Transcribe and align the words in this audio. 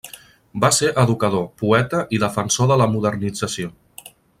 Va 0.63 0.71
ser 0.77 0.89
educador, 1.01 1.45
poeta 1.63 2.01
i 2.19 2.23
defensor 2.25 2.73
de 2.75 2.81
la 2.85 2.91
modernització. 2.97 3.73